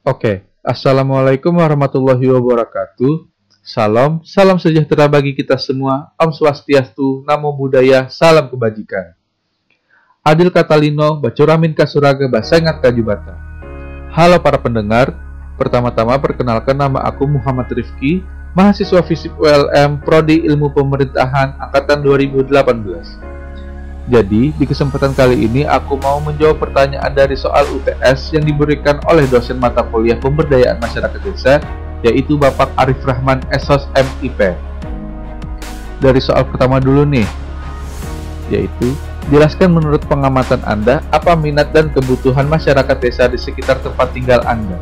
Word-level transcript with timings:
Oke, 0.00 0.48
Assalamualaikum 0.64 1.60
warahmatullahi 1.60 2.24
wabarakatuh. 2.32 3.28
Salam, 3.60 4.24
salam 4.24 4.56
sejahtera 4.56 5.04
bagi 5.04 5.36
kita 5.36 5.60
semua. 5.60 6.16
Om 6.16 6.32
Swastiastu, 6.32 7.20
Namo 7.28 7.52
Buddhaya, 7.52 8.08
salam 8.08 8.48
kebajikan. 8.48 9.12
Adil 10.24 10.48
Katalino, 10.48 11.20
Bacuramin 11.20 11.76
Kasuraga, 11.76 12.24
Basengat 12.32 12.80
Kajubata. 12.80 13.36
Halo 14.16 14.40
para 14.40 14.56
pendengar, 14.56 15.12
pertama-tama 15.60 16.16
perkenalkan 16.16 16.80
nama 16.80 17.04
aku 17.04 17.28
Muhammad 17.28 17.68
Rifki, 17.68 18.24
mahasiswa 18.56 19.04
fisik 19.04 19.36
ULM 19.36 20.00
Prodi 20.00 20.48
Ilmu 20.48 20.72
Pemerintahan 20.72 21.60
Angkatan 21.60 22.00
2018. 22.00 23.29
Jadi, 24.10 24.50
di 24.50 24.64
kesempatan 24.66 25.14
kali 25.14 25.46
ini 25.46 25.62
aku 25.62 25.94
mau 26.02 26.18
menjawab 26.18 26.58
pertanyaan 26.58 27.14
dari 27.14 27.38
soal 27.38 27.62
UTS 27.70 28.34
yang 28.34 28.42
diberikan 28.42 28.98
oleh 29.06 29.22
dosen 29.30 29.54
mata 29.62 29.86
kuliah 29.86 30.18
Pemberdayaan 30.18 30.82
Masyarakat 30.82 31.20
Desa, 31.22 31.62
yaitu 32.02 32.34
Bapak 32.34 32.74
Arif 32.74 32.98
Rahman 33.06 33.38
Esos 33.54 33.86
MIP. 33.94 34.58
Dari 36.02 36.18
soal 36.18 36.42
pertama 36.42 36.82
dulu 36.82 37.06
nih, 37.06 37.22
yaitu 38.50 38.90
jelaskan 39.30 39.70
menurut 39.70 40.02
pengamatan 40.10 40.58
Anda 40.66 41.06
apa 41.14 41.38
minat 41.38 41.70
dan 41.70 41.94
kebutuhan 41.94 42.50
masyarakat 42.50 42.96
desa 42.98 43.30
di 43.30 43.38
sekitar 43.38 43.78
tempat 43.78 44.10
tinggal 44.10 44.42
Anda. 44.42 44.74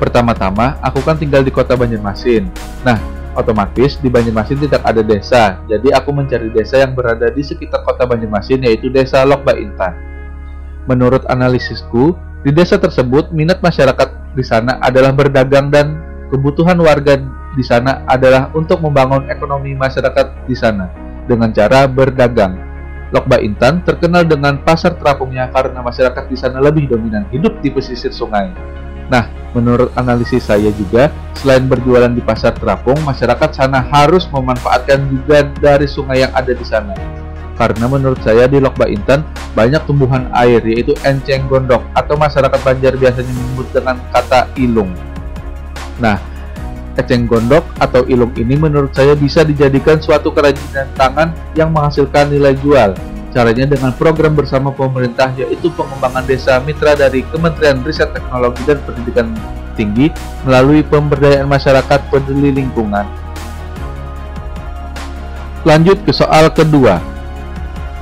Pertama-tama, 0.00 0.80
aku 0.80 1.04
kan 1.04 1.20
tinggal 1.20 1.44
di 1.44 1.52
kota 1.52 1.76
Banjarmasin. 1.76 2.48
Nah, 2.88 2.96
otomatis 3.34 3.98
di 3.98 4.08
Banjarmasin 4.08 4.58
tidak 4.64 4.82
ada 4.82 5.02
desa. 5.02 5.60
Jadi 5.66 5.90
aku 5.90 6.10
mencari 6.10 6.50
desa 6.50 6.80
yang 6.82 6.94
berada 6.94 7.30
di 7.30 7.42
sekitar 7.42 7.82
kota 7.82 8.06
Banjarmasin 8.06 8.62
yaitu 8.64 8.88
desa 8.88 9.22
Lokba 9.26 9.54
Intan. 9.58 9.94
Menurut 10.88 11.24
analisisku, 11.28 12.14
di 12.44 12.52
desa 12.52 12.76
tersebut 12.76 13.32
minat 13.32 13.64
masyarakat 13.64 14.36
di 14.36 14.44
sana 14.44 14.76
adalah 14.84 15.16
berdagang 15.16 15.72
dan 15.72 15.96
kebutuhan 16.28 16.76
warga 16.76 17.16
di 17.54 17.64
sana 17.64 18.02
adalah 18.10 18.50
untuk 18.52 18.82
membangun 18.82 19.30
ekonomi 19.30 19.72
masyarakat 19.78 20.44
di 20.44 20.56
sana 20.58 20.90
dengan 21.24 21.54
cara 21.54 21.88
berdagang. 21.88 22.58
Lokba 23.14 23.38
Intan 23.38 23.80
terkenal 23.86 24.26
dengan 24.26 24.58
pasar 24.60 24.98
terapungnya 24.98 25.46
karena 25.54 25.80
masyarakat 25.80 26.26
di 26.26 26.34
sana 26.34 26.58
lebih 26.58 26.90
dominan 26.90 27.24
hidup 27.30 27.62
di 27.62 27.70
pesisir 27.70 28.10
sungai. 28.10 28.50
Nah, 29.12 29.28
menurut 29.52 29.92
analisis 29.94 30.48
saya 30.48 30.72
juga, 30.74 31.12
selain 31.36 31.68
berjualan 31.68 32.10
di 32.10 32.24
pasar 32.24 32.56
terapung, 32.56 32.96
masyarakat 33.04 33.50
sana 33.52 33.84
harus 33.84 34.24
memanfaatkan 34.32 35.04
juga 35.08 35.44
dari 35.60 35.84
sungai 35.84 36.24
yang 36.24 36.32
ada 36.32 36.52
di 36.52 36.64
sana. 36.64 36.96
Karena 37.54 37.86
menurut 37.86 38.18
saya 38.26 38.50
di 38.50 38.58
Lokba 38.58 38.90
Intan 38.90 39.22
banyak 39.54 39.86
tumbuhan 39.86 40.26
air 40.34 40.58
yaitu 40.66 40.90
enceng 41.06 41.46
gondok 41.46 41.86
atau 41.94 42.18
masyarakat 42.18 42.60
Banjar 42.66 42.98
biasanya 42.98 43.30
menyebut 43.30 43.70
dengan 43.70 43.96
kata 44.10 44.50
ilung. 44.58 44.90
Nah, 46.02 46.18
eceng 46.98 47.30
gondok 47.30 47.62
atau 47.78 48.02
ilung 48.10 48.34
ini 48.34 48.58
menurut 48.58 48.90
saya 48.90 49.14
bisa 49.14 49.46
dijadikan 49.46 50.02
suatu 50.02 50.34
kerajinan 50.34 50.90
tangan 50.98 51.30
yang 51.54 51.70
menghasilkan 51.70 52.26
nilai 52.34 52.58
jual 52.58 52.98
Caranya 53.34 53.66
dengan 53.66 53.90
program 53.90 54.38
bersama 54.38 54.70
pemerintah 54.70 55.34
yaitu 55.34 55.66
pengembangan 55.74 56.22
desa 56.22 56.62
mitra 56.62 56.94
dari 56.94 57.26
Kementerian 57.26 57.82
Riset 57.82 58.14
Teknologi 58.14 58.62
dan 58.62 58.78
Pendidikan 58.86 59.34
Tinggi 59.74 60.06
melalui 60.46 60.86
pemberdayaan 60.86 61.50
masyarakat 61.50 62.14
peduli 62.14 62.54
lingkungan. 62.54 63.02
Lanjut 65.66 65.98
ke 66.06 66.14
soal 66.14 66.46
kedua. 66.54 67.02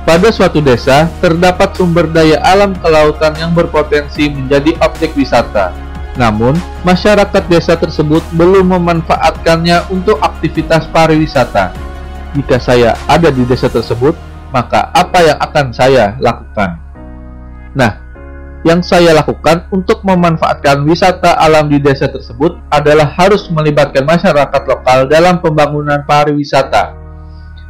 Pada 0.05 0.29
suatu 0.29 0.61
desa, 0.61 1.09
terdapat 1.17 1.73
sumber 1.73 2.05
daya 2.11 2.37
alam 2.45 2.77
kelautan 2.77 3.33
yang 3.33 3.57
berpotensi 3.57 4.29
menjadi 4.29 4.77
objek 4.85 5.17
wisata. 5.17 5.73
Namun, 6.13 6.53
masyarakat 6.85 7.49
desa 7.49 7.73
tersebut 7.73 8.21
belum 8.37 8.69
memanfaatkannya 8.77 9.89
untuk 9.89 10.21
aktivitas 10.21 10.85
pariwisata. 10.93 11.73
Jika 12.37 12.61
saya 12.61 12.93
ada 13.09 13.33
di 13.33 13.47
desa 13.47 13.71
tersebut, 13.71 14.13
maka 14.53 14.93
apa 14.93 15.19
yang 15.25 15.37
akan 15.41 15.65
saya 15.73 16.13
lakukan? 16.21 16.77
Nah, 17.73 18.03
yang 18.63 18.79
saya 18.79 19.11
lakukan 19.11 19.67
untuk 19.73 20.05
memanfaatkan 20.07 20.87
wisata 20.87 21.35
alam 21.35 21.67
di 21.67 21.81
desa 21.83 22.07
tersebut 22.07 22.61
adalah 22.71 23.11
harus 23.17 23.51
melibatkan 23.51 24.07
masyarakat 24.07 24.61
lokal 24.69 25.09
dalam 25.09 25.43
pembangunan 25.43 26.05
pariwisata, 26.07 26.95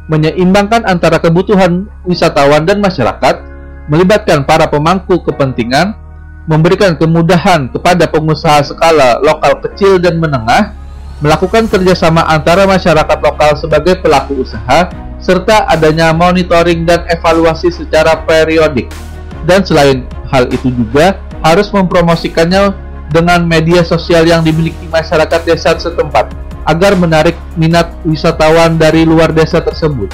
menyeimbangkan 0.06 0.86
antara 0.86 1.18
kebutuhan 1.18 1.90
wisatawan 2.06 2.62
dan 2.62 2.78
masyarakat, 2.78 3.42
melibatkan 3.90 4.46
para 4.46 4.70
pemangku 4.70 5.18
kepentingan, 5.24 5.98
memberikan 6.46 6.94
kemudahan 6.94 7.66
kepada 7.72 8.06
pengusaha 8.06 8.62
skala 8.62 9.18
lokal 9.18 9.58
kecil 9.64 9.98
dan 9.98 10.20
menengah, 10.20 10.76
melakukan 11.18 11.66
kerjasama 11.66 12.22
antara 12.28 12.68
masyarakat 12.68 13.18
lokal 13.18 13.56
sebagai 13.58 13.98
pelaku 13.98 14.46
usaha, 14.46 14.92
serta 15.24 15.64
adanya 15.72 16.12
monitoring 16.12 16.84
dan 16.84 17.08
evaluasi 17.08 17.72
secara 17.72 18.20
periodik. 18.28 18.92
Dan 19.48 19.64
selain 19.64 20.04
hal 20.28 20.52
itu 20.52 20.68
juga 20.68 21.16
harus 21.40 21.72
mempromosikannya 21.72 22.76
dengan 23.08 23.44
media 23.48 23.80
sosial 23.80 24.28
yang 24.28 24.44
dimiliki 24.44 24.84
masyarakat 24.92 25.40
desa 25.48 25.72
setempat 25.80 26.32
agar 26.68 26.96
menarik 26.96 27.36
minat 27.56 27.92
wisatawan 28.04 28.76
dari 28.76 29.04
luar 29.08 29.32
desa 29.32 29.60
tersebut. 29.64 30.12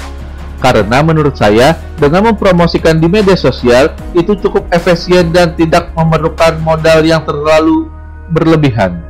Karena 0.61 1.01
menurut 1.01 1.33
saya, 1.33 1.73
dengan 1.97 2.31
mempromosikan 2.31 3.01
di 3.01 3.09
media 3.09 3.33
sosial 3.33 3.97
itu 4.13 4.37
cukup 4.37 4.69
efisien 4.69 5.33
dan 5.33 5.57
tidak 5.57 5.89
memerlukan 5.97 6.61
modal 6.61 7.01
yang 7.01 7.25
terlalu 7.25 7.89
berlebihan. 8.29 9.01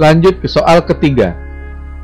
Lanjut 0.00 0.40
ke 0.40 0.48
soal 0.48 0.80
ketiga. 0.82 1.36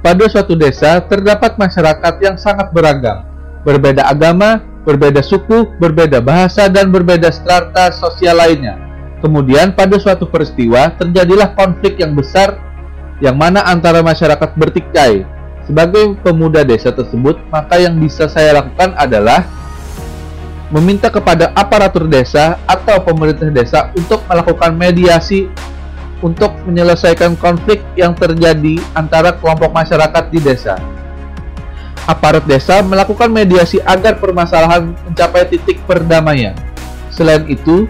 Pada 0.01 0.25
suatu 0.33 0.57
desa 0.57 0.97
terdapat 1.05 1.61
masyarakat 1.61 2.15
yang 2.25 2.41
sangat 2.41 2.73
beragam, 2.73 3.21
berbeda 3.69 4.09
agama, 4.09 4.65
berbeda 4.89 5.21
suku, 5.21 5.69
berbeda 5.77 6.25
bahasa, 6.25 6.73
dan 6.73 6.89
berbeda 6.89 7.29
strata 7.29 7.93
sosial 7.93 8.41
lainnya. 8.41 8.81
Kemudian 9.21 9.77
pada 9.77 10.01
suatu 10.01 10.25
peristiwa 10.25 10.97
terjadilah 10.97 11.53
konflik 11.53 12.01
yang 12.01 12.17
besar 12.17 12.57
yang 13.21 13.37
mana 13.37 13.61
antara 13.69 14.01
masyarakat 14.01 14.57
bertikai. 14.57 15.29
Sebagai 15.69 16.17
pemuda 16.25 16.65
desa 16.65 16.89
tersebut, 16.89 17.37
maka 17.53 17.77
yang 17.77 18.01
bisa 18.01 18.25
saya 18.25 18.57
lakukan 18.57 18.97
adalah 18.97 19.45
meminta 20.73 21.13
kepada 21.13 21.53
aparatur 21.53 22.09
desa 22.09 22.57
atau 22.65 22.97
pemerintah 23.05 23.53
desa 23.53 23.93
untuk 23.93 24.25
melakukan 24.25 24.73
mediasi 24.73 25.53
untuk 26.21 26.53
menyelesaikan 26.69 27.37
konflik 27.41 27.81
yang 27.97 28.13
terjadi 28.13 28.77
antara 28.93 29.37
kelompok 29.37 29.73
masyarakat 29.73 30.25
di 30.29 30.39
desa. 30.41 30.77
Aparat 32.09 32.45
desa 32.49 32.81
melakukan 32.81 33.29
mediasi 33.29 33.81
agar 33.85 34.17
permasalahan 34.17 34.93
mencapai 35.09 35.49
titik 35.49 35.81
perdamaian. 35.85 36.57
Selain 37.13 37.45
itu, 37.49 37.85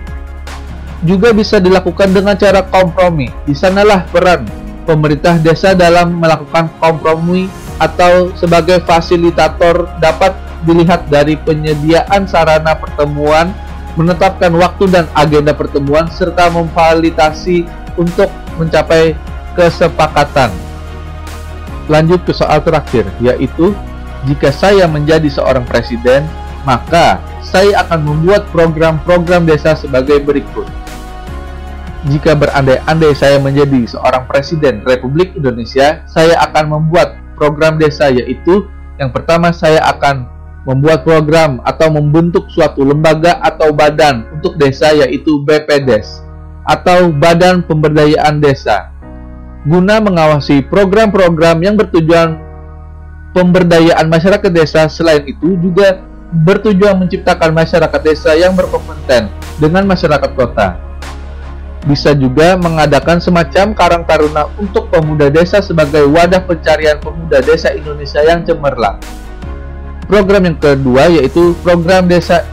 juga 1.00 1.32
bisa 1.32 1.56
dilakukan 1.56 2.12
dengan 2.12 2.36
cara 2.36 2.60
kompromi. 2.66 3.32
Di 3.48 3.56
sanalah 3.56 4.04
peran 4.12 4.44
pemerintah 4.84 5.40
desa 5.40 5.72
dalam 5.72 6.18
melakukan 6.18 6.68
kompromi 6.82 7.48
atau 7.80 8.34
sebagai 8.36 8.84
fasilitator 8.84 9.88
dapat 10.02 10.36
dilihat 10.68 11.08
dari 11.08 11.40
penyediaan 11.40 12.28
sarana 12.28 12.76
pertemuan, 12.76 13.56
menetapkan 13.96 14.52
waktu 14.52 14.84
dan 14.92 15.08
agenda 15.16 15.56
pertemuan, 15.56 16.04
serta 16.12 16.52
memfasilitasi 16.52 17.64
untuk 18.00 18.32
mencapai 18.56 19.12
kesepakatan. 19.52 20.48
Lanjut 21.92 22.24
ke 22.24 22.32
soal 22.32 22.64
terakhir, 22.64 23.04
yaitu 23.20 23.76
jika 24.24 24.48
saya 24.48 24.88
menjadi 24.88 25.28
seorang 25.28 25.68
presiden, 25.68 26.24
maka 26.64 27.20
saya 27.44 27.84
akan 27.84 28.00
membuat 28.04 28.48
program-program 28.52 29.44
desa 29.44 29.76
sebagai 29.76 30.20
berikut. 30.24 30.64
Jika 32.08 32.32
berandai-andai 32.32 33.12
saya 33.12 33.36
menjadi 33.36 33.84
seorang 33.84 34.24
presiden 34.24 34.80
Republik 34.88 35.36
Indonesia, 35.36 36.00
saya 36.08 36.40
akan 36.48 36.80
membuat 36.80 37.20
program 37.36 37.76
desa 37.76 38.08
yaitu 38.08 38.64
yang 38.96 39.12
pertama 39.12 39.52
saya 39.52 39.80
akan 39.84 40.24
membuat 40.68 41.04
program 41.04 41.60
atau 41.64 41.88
membentuk 41.88 42.48
suatu 42.52 42.84
lembaga 42.84 43.40
atau 43.40 43.72
badan 43.72 44.28
untuk 44.32 44.60
desa 44.60 44.92
yaitu 44.92 45.40
BPDes 45.44 46.29
atau 46.70 47.10
Badan 47.10 47.66
Pemberdayaan 47.66 48.38
Desa 48.38 48.94
guna 49.66 50.00
mengawasi 50.00 50.64
program-program 50.64 51.60
yang 51.60 51.76
bertujuan 51.76 52.40
pemberdayaan 53.36 54.08
masyarakat 54.08 54.48
desa 54.48 54.88
selain 54.88 55.28
itu 55.28 55.52
juga 55.60 56.00
bertujuan 56.30 56.96
menciptakan 56.96 57.52
masyarakat 57.52 58.00
desa 58.00 58.32
yang 58.38 58.56
berkompeten 58.56 59.28
dengan 59.60 59.84
masyarakat 59.84 60.30
kota. 60.32 60.78
Bisa 61.84 62.12
juga 62.12 62.60
mengadakan 62.60 63.20
semacam 63.24 63.72
karang 63.72 64.04
taruna 64.04 64.48
untuk 64.60 64.92
pemuda 64.92 65.32
desa 65.32 65.64
sebagai 65.64 66.04
wadah 66.08 66.44
pencarian 66.44 67.00
pemuda 67.00 67.40
desa 67.40 67.72
Indonesia 67.72 68.20
yang 68.20 68.44
cemerlang. 68.44 69.00
Program 70.08 70.44
yang 70.44 70.58
kedua 70.60 71.08
yaitu 71.08 71.56
program 71.64 72.08
desa 72.08 72.44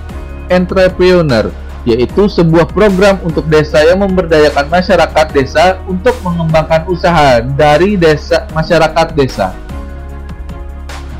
entrepreneur 0.47 1.51
yaitu 1.88 2.28
sebuah 2.28 2.68
program 2.68 3.16
untuk 3.24 3.48
desa 3.48 3.80
yang 3.80 4.04
memberdayakan 4.04 4.68
masyarakat 4.68 5.25
desa 5.31 5.80
untuk 5.88 6.19
mengembangkan 6.19 6.84
usaha 6.92 7.39
dari 7.39 7.95
desa 7.95 8.44
masyarakat 8.51 9.16
desa. 9.16 9.56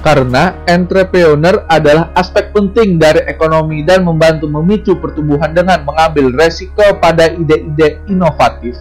Karena 0.04 0.60
entrepreneur 0.68 1.64
adalah 1.72 2.12
aspek 2.20 2.52
penting 2.52 3.00
dari 3.00 3.24
ekonomi 3.32 3.80
dan 3.88 4.04
membantu 4.04 4.52
memicu 4.52 5.00
pertumbuhan 5.00 5.56
dengan 5.56 5.88
mengambil 5.88 6.36
resiko 6.36 6.84
pada 7.00 7.32
ide-ide 7.32 8.04
inovatif. 8.12 8.76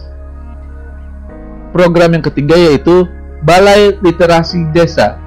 Program 1.71 2.19
yang 2.19 2.23
ketiga 2.23 2.55
yaitu 2.55 3.07
Balai 3.47 3.95
Literasi 4.03 4.67
Desa 4.75 5.23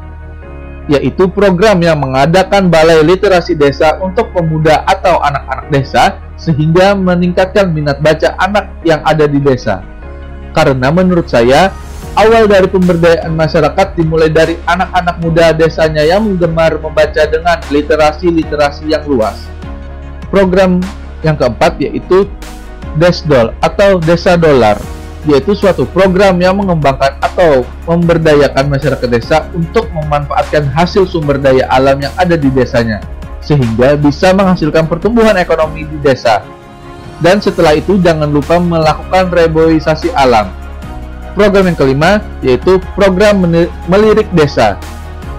yaitu 0.91 1.31
program 1.31 1.79
yang 1.79 2.03
mengadakan 2.03 2.67
balai 2.67 3.07
literasi 3.07 3.55
desa 3.55 3.95
untuk 4.03 4.35
pemuda 4.35 4.83
atau 4.91 5.23
anak-anak 5.23 5.71
desa 5.71 6.19
sehingga 6.41 6.97
meningkatkan 6.97 7.69
minat 7.69 8.01
baca 8.01 8.33
anak 8.41 8.73
yang 8.81 9.05
ada 9.05 9.29
di 9.29 9.37
desa. 9.37 9.85
Karena 10.57 10.89
menurut 10.89 11.29
saya, 11.29 11.69
awal 12.17 12.49
dari 12.49 12.67
pemberdayaan 12.67 13.31
masyarakat 13.37 13.95
dimulai 13.95 14.33
dari 14.33 14.57
anak-anak 14.65 15.17
muda 15.21 15.53
desanya 15.53 16.03
yang 16.03 16.25
menggemar 16.25 16.81
membaca 16.81 17.23
dengan 17.29 17.61
literasi-literasi 17.69 18.89
yang 18.89 19.05
luas. 19.05 19.37
Program 20.33 20.81
yang 21.21 21.37
keempat 21.37 21.77
yaitu 21.79 22.25
Desdol 22.97 23.55
atau 23.63 24.03
Desa 24.03 24.35
Dolar 24.35 24.81
yaitu 25.29 25.53
suatu 25.53 25.85
program 25.85 26.33
yang 26.41 26.57
mengembangkan 26.57 27.21
atau 27.21 27.61
memberdayakan 27.85 28.73
masyarakat 28.73 29.05
desa 29.05 29.45
untuk 29.53 29.93
memanfaatkan 29.93 30.65
hasil 30.73 31.05
sumber 31.05 31.37
daya 31.37 31.69
alam 31.69 32.01
yang 32.01 32.15
ada 32.17 32.41
di 32.41 32.49
desanya, 32.49 33.05
sehingga 33.41 33.97
bisa 33.97 34.33
menghasilkan 34.37 34.87
pertumbuhan 34.87 35.37
ekonomi 35.37 35.89
di 35.89 35.99
desa. 36.01 36.45
Dan 37.21 37.41
setelah 37.41 37.77
itu 37.77 38.01
jangan 38.01 38.29
lupa 38.29 38.57
melakukan 38.57 39.29
reboisasi 39.29 40.09
alam. 40.17 40.49
Program 41.37 41.69
yang 41.69 41.79
kelima 41.79 42.11
yaitu 42.41 42.81
program 42.97 43.45
melirik 43.89 44.29
desa. 44.33 44.81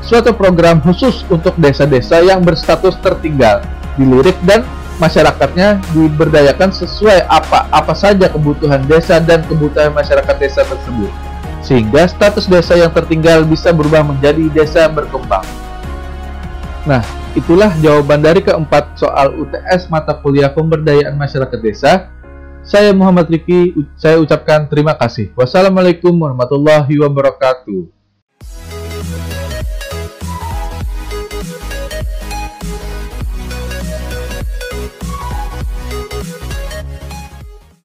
Suatu 0.01 0.33
program 0.33 0.81
khusus 0.81 1.21
untuk 1.29 1.53
desa-desa 1.61 2.25
yang 2.25 2.41
berstatus 2.41 2.97
tertinggal, 3.01 3.61
dilirik 3.97 4.37
dan 4.45 4.65
masyarakatnya 4.97 5.81
diberdayakan 5.93 6.69
sesuai 6.69 7.25
apa 7.25 7.65
apa 7.73 7.93
saja 7.97 8.29
kebutuhan 8.29 8.85
desa 8.85 9.17
dan 9.17 9.41
kebutuhan 9.49 9.89
masyarakat 9.93 10.35
desa 10.37 10.61
tersebut 10.61 11.09
sehingga 11.61 12.09
status 12.09 12.49
desa 12.49 12.73
yang 12.73 12.89
tertinggal 12.89 13.45
bisa 13.45 13.69
berubah 13.69 14.01
menjadi 14.01 14.49
desa 14.49 14.89
berkembang. 14.89 15.45
Nah, 16.89 17.05
itulah 17.31 17.71
jawaban 17.79 18.19
dari 18.19 18.43
keempat 18.43 18.99
soal 18.99 19.31
UTS 19.39 19.87
mata 19.87 20.19
kuliah 20.19 20.51
pemberdayaan 20.51 21.15
masyarakat 21.15 21.59
desa. 21.63 22.11
Saya 22.61 22.93
Muhammad 22.93 23.31
Riki, 23.31 23.73
saya 23.97 24.21
ucapkan 24.21 24.69
terima 24.69 24.93
kasih. 24.93 25.33
Wassalamualaikum 25.33 26.13
warahmatullahi 26.13 26.93
wabarakatuh. 26.99 28.00